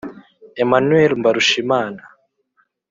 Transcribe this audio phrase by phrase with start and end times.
[0.61, 2.03] Emmanuel Mbarushimana